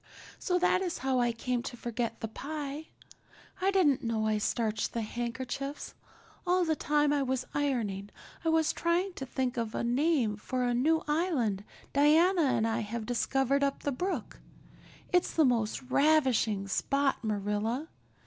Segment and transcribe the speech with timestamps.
[0.39, 2.87] So that is how I came to forget the pie.
[3.61, 5.93] I didn't know I starched the handkerchiefs.
[6.47, 8.09] All the time I was ironing
[8.43, 12.79] I was trying to think of a name for a new island Diana and I
[12.79, 14.39] have discovered up the brook.
[15.13, 17.87] It's the most ravishing spot, Marilla.